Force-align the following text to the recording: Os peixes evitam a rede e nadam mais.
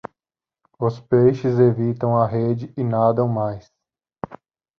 Os 0.79 0.99
peixes 0.99 1.59
evitam 1.59 2.17
a 2.17 2.25
rede 2.25 2.73
e 2.75 2.83
nadam 2.83 3.27
mais. 3.27 3.71